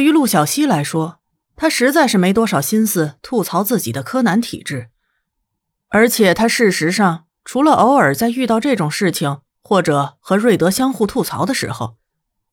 [0.00, 1.20] 对于陆小西来说，
[1.56, 4.88] 他实在是没多少心思吐槽自己的柯南体质，
[5.88, 11.98] 而且他事实上除了偶尔在遇到这种事情或者和瑞德相互吐槽的时候，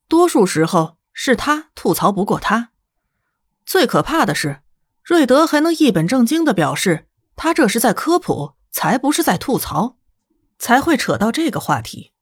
[0.08, 2.72] 多数时候是他吐槽不过他。
[3.64, 4.60] 最可怕的是，
[5.02, 9.96] 瑞德还能一本正经的表示他这是在科普，才不是在吐槽，
[10.58, 12.12] 才会扯到这个话题。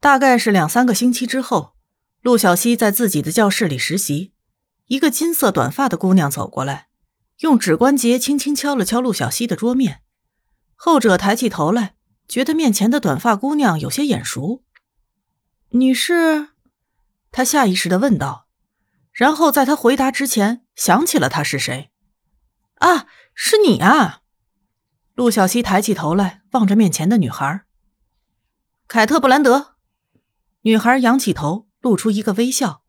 [0.00, 1.75] 大概是两三个星期之后，
[2.26, 4.32] 陆小西在自己的教室里实习，
[4.86, 6.88] 一个金色短发的姑娘走过来，
[7.38, 10.02] 用指关节轻轻敲了敲陆小西的桌面。
[10.74, 11.94] 后者抬起头来，
[12.26, 14.64] 觉得面前的短发姑娘有些眼熟。
[15.70, 16.48] “你是？”
[17.30, 18.48] 他下意识的问道，
[19.12, 21.92] 然后在他回答之前想起了他是谁。
[22.82, 24.22] “啊，是你啊！”
[25.14, 27.62] 陆小西抬起头来，望着面前的女孩，
[28.88, 29.76] 凯特·布兰德。
[30.62, 32.82] 女孩仰起头，露出一个微笑。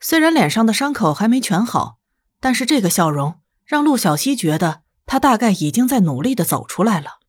[0.00, 1.98] 虽然脸上的伤口还没全好，
[2.40, 7.20] 但是这个笑容让陆小西觉得她大概已经在努力的走出来了。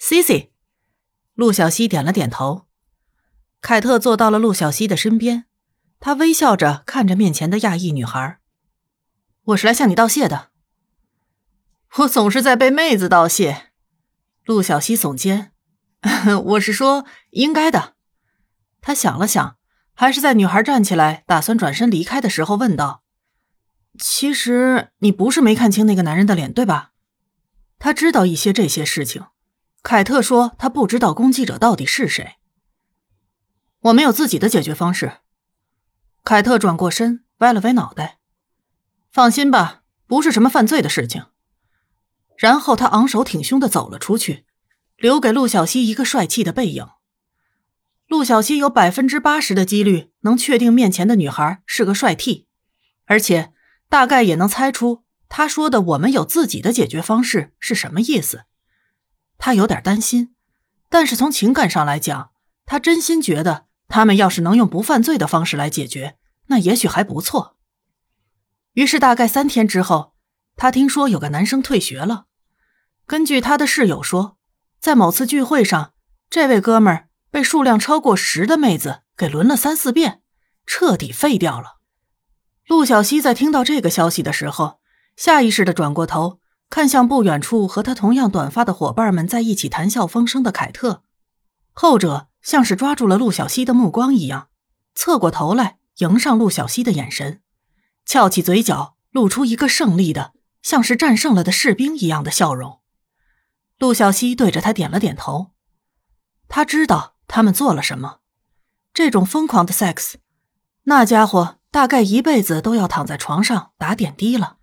[0.00, 0.52] Cici，
[1.34, 2.66] 陆小西点了点头。
[3.60, 5.44] 凯特坐到了陆小西的身边，
[6.00, 8.38] 他微笑着看着面前的亚裔女孩
[9.48, 10.48] ：“我是来向你道谢的。”
[11.98, 13.70] 我总是在被妹子道谢。
[14.44, 15.52] 陆小西耸肩
[16.56, 17.96] ：“我是说应该的。”
[18.80, 19.56] 他想了想，
[19.98, 23.02] 还是在女孩站起来打算转身离开的时候问道
[23.98, 26.92] ：“其实你不是没看清那个男人的脸，对吧？”
[27.80, 29.24] 他知道一些这些事情。
[29.82, 32.36] 凯特说他不知道攻击者到底是谁。
[33.80, 35.20] 我没有自己的解决方式。
[36.24, 38.18] 凯特转过身，歪了歪脑袋
[39.10, 41.24] ：“放心吧，不是什么犯罪的事情。”
[42.36, 44.44] 然后他昂首挺胸的走了出去，
[44.96, 46.86] 留给陆小西一个帅气的背影。
[48.08, 52.46] 陆小西有百分之八十的几率能确定面前的女孩是个帅 T，
[53.06, 53.52] 而且
[53.88, 58.44] 大概也能猜出他说的“我们有自己的解决方式”是什么意思。
[59.38, 60.34] 他有点担心，
[60.88, 62.30] 但是从情感上来讲，
[62.64, 66.16] 他真心觉得他们要是能用不犯罪的方式来解决，
[66.46, 67.56] 那也许还不错。
[68.74, 70.14] 于是大概三天之后，
[70.54, 72.26] 他听说有个男生退学了。
[73.04, 74.38] 根据他的室友说，
[74.78, 75.92] 在某次聚会上，
[76.30, 77.05] 这位哥们儿。
[77.36, 80.22] 被数量超过十的妹子给轮了三四遍，
[80.64, 81.76] 彻底废掉了。
[82.66, 84.80] 陆小西在听到这个消息的时候，
[85.18, 91.02] 下意识的转过头，看向不远处和他同样短发的伙伴们在一起谈笑风生的凯特。
[91.74, 94.48] 后者像是抓住了陆小西的目光一样，
[94.94, 97.42] 侧过头来迎上陆小西的眼神，
[98.06, 100.32] 翘起嘴角，露出一个胜利的，
[100.62, 102.80] 像是战胜了的士兵一样的笑容。
[103.78, 105.50] 陆小西对着他点了点头，
[106.48, 107.15] 他知道。
[107.28, 108.20] 他们做了什么？
[108.94, 110.14] 这种疯狂的 sex，
[110.84, 114.56] 那家伙大概一辈子都要躺在床上打点滴了，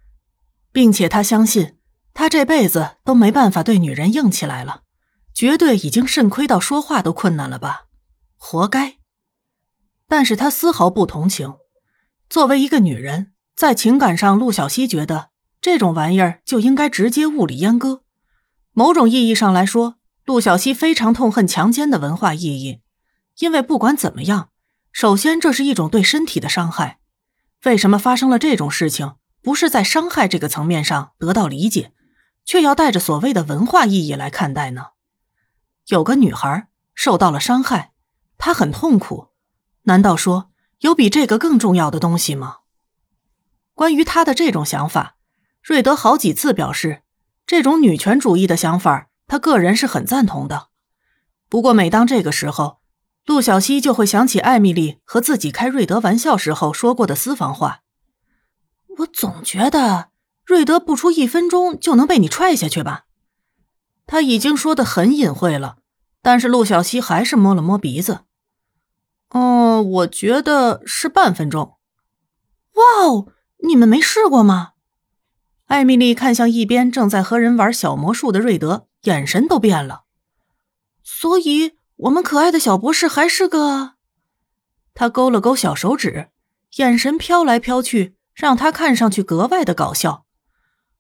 [0.72, 1.78] 并且他相信
[2.16, 4.82] 他这辈子都没办法对女人硬起来了，
[5.36, 7.86] 绝对已经肾亏到说话都困难了吧？
[8.38, 8.98] 活该！
[10.08, 11.54] 但是他丝毫不同情。
[12.28, 15.30] 作为一个女人，在情感上，陆小西觉得
[15.62, 18.04] 这种玩意儿就应该直接物理阉割。
[18.72, 19.98] 某种意义上来说。
[20.26, 22.80] 陆小西非常痛恨强奸的文化意义，
[23.40, 24.50] 因为不管怎么样，
[24.92, 27.00] 首先这是一种对身体的伤害。
[27.66, 31.92] 为什么发生了这种事情，不是在伤害这个层面上得到理解，
[32.46, 34.92] 却要带着所谓的文化意义来看待呢？
[35.88, 37.92] 有个女孩受到了伤害，
[38.38, 39.30] 她很痛苦，
[39.84, 42.60] 难道说有比这个更重要的东西吗？
[43.74, 45.18] 关于他的这种想法，
[45.62, 47.02] 瑞德好几次表示，
[47.46, 49.10] 这种女权主义的想法。
[49.34, 50.68] 他个人是很赞同的，
[51.50, 52.82] 不过每当这个时候，
[53.26, 57.82] 陆小西就会想起艾米丽和自己开瑞德玩笑时候说过的私房话。
[59.00, 60.10] 我总觉得
[60.46, 63.06] 瑞德不出一分钟就能被你踹下去吧？
[64.06, 65.78] 他已经说的很隐晦了，
[66.22, 68.26] 但是陆小西还是摸了摸鼻子。
[69.30, 71.78] 哦，我觉得是半分钟。
[72.76, 73.30] 哇哦，
[73.68, 74.74] 你们没试过吗？
[75.66, 78.86] 艾米丽看向一边正在和人玩小魔术的瑞德。
[79.04, 80.04] 眼神都变了，
[81.04, 83.94] 所以我们可爱的小博士还是个……
[84.94, 86.30] 他勾了勾小手指，
[86.78, 90.26] 眼神飘来飘去，让他看上去格外的搞笑。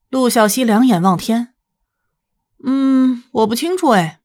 [0.09, 1.53] 陆小西两眼望天，
[2.65, 4.19] 嗯，我不清楚哎。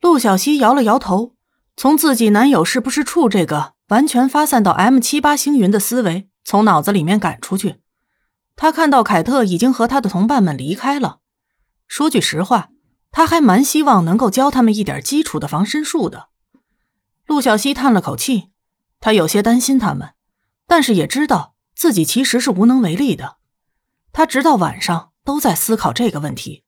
[0.00, 1.34] 陆小西摇了摇头，
[1.76, 7.76] 从自己男友是不是处这个完全发散到 M 七八星云的思维从脑子里面赶出去。
[8.54, 11.20] 他看到凯特已经和他的同伴们离开了。
[11.88, 12.70] 说句实话，
[13.10, 16.28] 他还蛮希望能够教他们一点基础的防身术的。
[17.26, 18.50] 陆小西叹了口气，
[19.00, 20.14] 他有些担心他们，
[20.66, 23.36] 但是也知道自己其实是无能为力的。
[24.12, 26.64] 他直到晚上都在思考这个问题，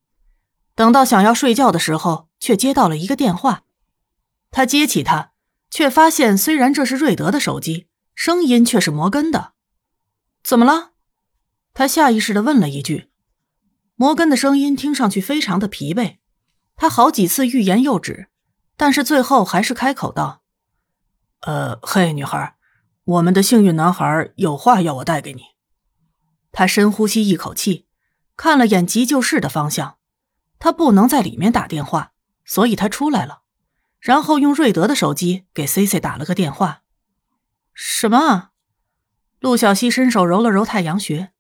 [0.75, 3.63] 等到想要睡觉的时候，却接到了一个电话。
[4.51, 5.33] 他接起它，
[5.71, 9.53] 却发现虽然这是瑞德的手机，声音却是摩根的。
[10.43, 10.93] 怎么了？
[11.75, 13.08] 他下意识的问了一句。
[14.01, 16.19] 摩根的声音听上去非常的疲惫，
[16.77, 18.29] 他好几次欲言又止，
[18.77, 20.43] 但是最后还是开口道
[21.43, 22.55] ：“呃，嘿，女孩，
[23.03, 25.43] 我们的幸运男孩有话要我带给你。”
[26.53, 27.87] 他深呼吸一口气，
[28.37, 29.97] 看了眼急救室的方向，
[30.61, 32.13] 他不能在里面打电话，
[32.45, 33.43] 所以他出来了，
[33.99, 36.83] 然后用瑞德的手机给 C C 打了个电话。
[37.75, 38.51] 什么？
[39.41, 41.33] 陆小西伸手揉了揉太阳穴，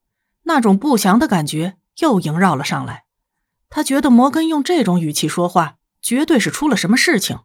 [0.42, 1.77] 那种不祥的感觉。
[1.98, 3.04] 又萦绕了上来，
[3.68, 7.40] 他觉得摩根用这种语气说话，绝对是出了什么事情。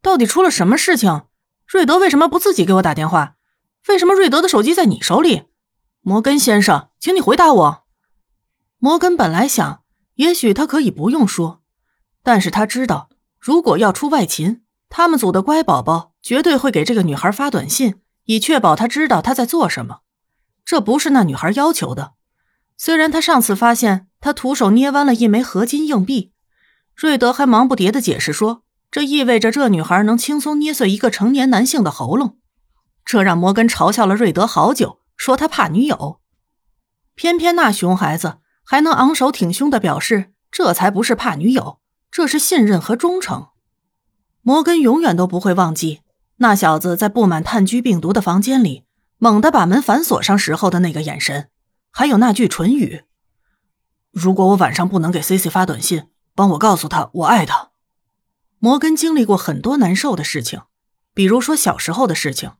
[0.00, 1.26] 到底出了什么事情？
[1.66, 3.36] 瑞德为什么不自己给我打电话？
[3.88, 5.44] 为什么瑞德的手机在你手里？
[6.00, 7.84] 摩根先生，请你回答我。
[8.78, 9.84] 摩根本来想，
[10.16, 11.62] 也许他可以不用说，
[12.24, 13.08] 但是他知道，
[13.38, 20.00] 如果要出外勤，他们组的乖宝宝绝对会给这个女孩发短信，以确保他知道他在做什么。
[20.64, 22.14] 这不是那女孩要求的。
[22.76, 26.32] 虽然他上次发现他徒手捏弯了一枚合金硬币，
[26.94, 32.38] 瑞德还忙不迭的解释说，这意味着这女孩能轻松捏碎一个成年男性的喉咙，
[33.04, 36.20] 这让摩根嘲笑了瑞德好久，说他怕女友。
[37.14, 41.78] 偏偏那熊孩子还能昂首挺胸的表示，这才不是怕女友，
[42.10, 43.48] 这是信任和忠诚。
[44.40, 46.00] 摩根永远都不会忘记
[46.38, 48.84] 那小子在布满炭疽病毒的房间里
[49.18, 51.48] 猛地把门反锁上时候的那个眼神。
[51.92, 53.04] 还有那句唇语
[54.10, 57.70] ：“如果我晚上不能给 C C 发短信，帮我告诉他我爱他。”
[58.58, 60.62] 摩根经历过很多难受的事情，
[61.12, 62.52] 比如说小时候的事情，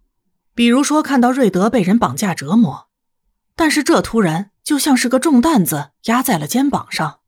[0.55, 2.89] 比如说看到瑞德被人绑架折磨，
[3.57, 7.21] 但是这突然就像是个重担子压在了肩膀上。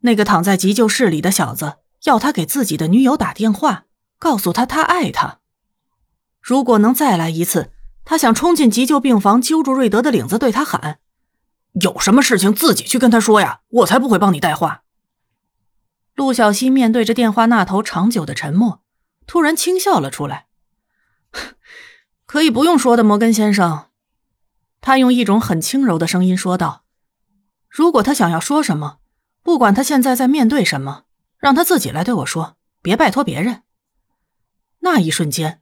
[0.00, 3.86] 那个躺在急救室里的小子要他给自己的女友打电话，
[4.18, 5.40] 告诉他他爱他。
[6.40, 7.72] 如果能再来一次，
[8.04, 10.98] 他想冲进急救病房，揪住瑞德的领子，对他喊。
[11.80, 14.82] 有什么事情自己去跟他说呀，我才不会帮你带话。
[16.14, 18.82] 陆小西面对着电话那头长久的沉默，
[19.26, 20.46] 突然轻笑了出来
[22.24, 23.90] ：“可以不用说的，摩根先生。”
[24.80, 26.84] 他用一种很轻柔的声音说道
[27.68, 28.98] ：“如果他想要说什么，
[29.42, 31.02] 不管他现在在面对什么，
[31.38, 33.64] 让他自己来对我说，别拜托别人。”
[34.80, 35.60] 那一瞬间，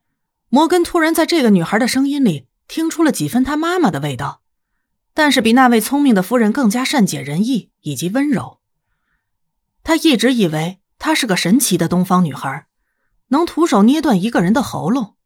[0.48, 4.42] 摩根突然在这个女孩的声音里听出了几分他妈妈的味道。
[5.14, 8.60] 但是比那位聪明的夫人更加善解人意以及温柔。
[9.84, 12.66] 他一直以为她是个神奇的东方女孩，
[13.28, 15.16] 能徒手捏断一个人的喉咙，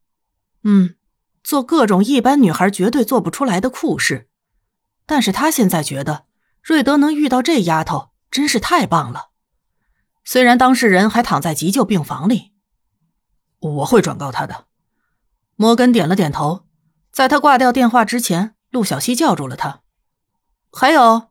[0.63, 0.95] 嗯，
[1.43, 4.29] 做各种一般女孩绝对做不出来的酷事。
[5.05, 6.25] 但是他现在觉得
[6.61, 9.29] 瑞德能遇到这丫头真是太棒了。
[10.23, 12.51] 虽然当事人还躺在急救病房里，
[13.59, 14.65] 我会转告他的。
[15.55, 16.67] 摩根点了点头，
[17.11, 18.53] 在他挂掉电话之前。
[18.69, 19.81] 陆小西叫住了他，
[20.71, 21.29] 还有，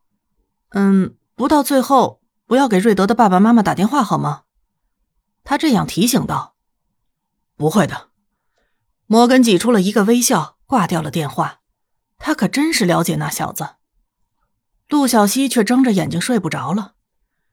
[0.70, 4.42] 嗯，不到最后不要给瑞德的爸爸妈妈打电话好吗？
[5.44, 6.56] 他这样提醒道。
[7.56, 8.08] 不会的。
[9.06, 11.60] 摩根挤出了一个微笑，挂掉了电话。
[12.18, 13.76] 他可真是了解那小子。
[14.88, 16.94] 陆小西却睁着眼睛睡不着了。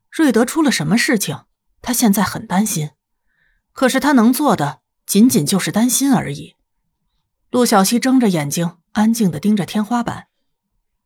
[0.10, 1.46] 瑞德出了什么事情？
[1.82, 2.92] 他现在很担心，
[3.72, 6.56] 可是他能做的仅仅就是担心而已。
[7.52, 8.78] 陆小西睁着眼睛。
[8.96, 10.28] 安静的盯着天花板，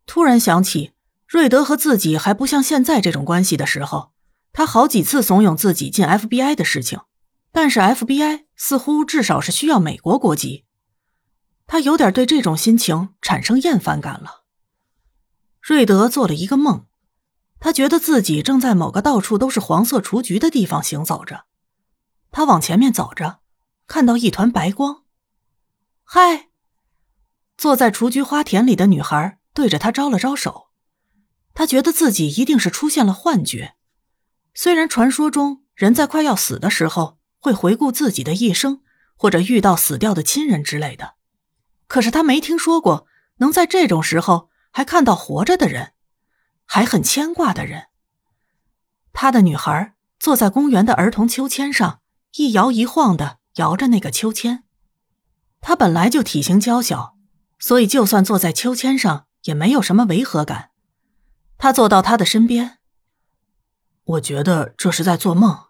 [0.05, 0.93] 突然想起
[1.27, 4.12] 瑞德和自己还不像现在这种关系的时候，
[4.53, 7.00] 他好几次怂恿自己进 FBI 的事情，
[7.51, 10.65] 但是 FBI 似乎至少是需要美国国籍，
[11.65, 14.43] 他有点对这种心情产生厌烦感了。
[15.60, 16.86] 瑞德做了一个梦，
[17.60, 21.46] 他觉得自己正在某个到处都是黄色雏菊的地方行走着，
[22.29, 23.39] 他往前面走着，
[23.88, 25.05] 看到一团白光，
[26.03, 26.49] 嗨。
[27.59, 30.69] 坐在雏菊花田里的女孩对着他招了招手，
[31.53, 33.75] 他觉得自己一定是出现了幻觉。
[34.53, 38.81] 虽然传说中人在快要死的时候会回顾自己的一生，
[39.17, 41.15] 或者遇到死掉的亲人之类的，
[41.87, 43.07] 可是他没听说过
[43.39, 45.91] 能在这种时候还看到活着的人，
[46.63, 47.87] 还很牵挂的人。
[49.11, 51.99] 他的女孩坐在公园的儿童秋千上，
[52.37, 54.63] 一摇一晃的摇着那个秋千。
[55.59, 57.18] 她本来就体型娇小。
[57.59, 60.71] 所以，就算坐在秋千上，也没有什么违和感。
[61.57, 62.79] 他坐到他的身边。
[64.03, 65.65] 我觉得这是在做梦。”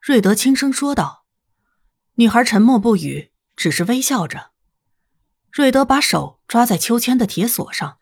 [0.00, 1.24] 瑞德轻声说道。
[2.18, 4.52] 女孩沉默不语，只是微笑着。
[5.52, 7.98] 瑞德把手抓在秋千的铁索上，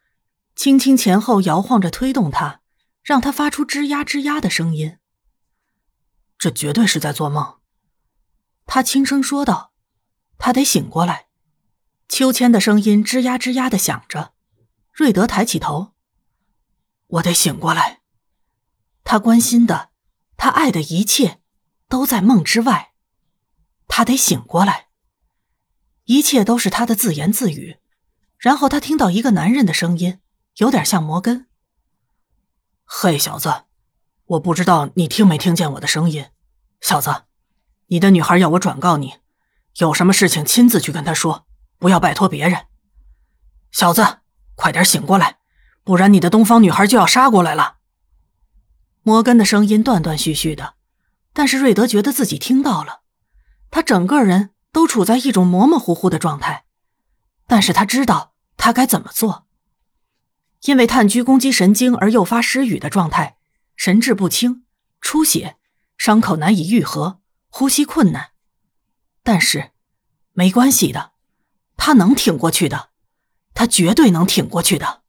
[0.54, 2.60] 轻轻前后摇晃着推动它，
[3.02, 4.98] 让它发出吱呀吱呀的声音。
[6.38, 7.58] 这绝对是在做梦，
[8.66, 9.72] 他轻声说道
[10.38, 11.26] ：“他得醒过来。”
[12.08, 14.32] 秋千的声音吱呀吱呀的响着。
[14.92, 15.92] 瑞德抬起头
[17.06, 18.02] ：“我得醒过来。”
[19.02, 19.90] 他关心的，
[20.37, 21.40] 他爱的一切，
[21.88, 22.92] 都在梦之外。
[23.88, 24.88] 他得醒过来。
[26.04, 27.78] 一切都是他的自言自语。
[28.38, 30.20] 然后他听到一个男人的声音，
[30.56, 31.46] 有点像摩根。
[32.84, 33.64] “嘿，小子，
[34.26, 36.26] 我不知道你听没听见我的声音。
[36.80, 37.25] 小子，
[37.87, 39.14] 你的女孩要我转告你，
[39.78, 41.46] 有什么事情亲自去跟她说，
[41.84, 42.64] 不要拜托别人。
[43.70, 44.20] 小子，
[44.54, 45.36] 快点醒过来，
[45.82, 47.76] 不然你的东方女孩就要杀过来了。”
[49.04, 50.76] 摩根的声音断断续续的，
[51.34, 53.02] 但是瑞德觉得自己听到了。
[53.70, 56.64] 他整个人都处在一种模模糊糊的状态，
[57.46, 59.46] 但是他知道他该怎么做。
[60.62, 63.36] 因为炭疽攻击神经而诱发失语的状态，
[63.76, 64.64] 神志不清、
[65.02, 65.58] 出血、
[65.98, 68.30] 伤口难以愈合、呼吸困难。
[69.22, 69.72] 但是，
[70.32, 71.12] 没关系的，
[71.76, 72.88] 他能挺过去的，
[73.54, 75.03] 他绝对能挺过去的。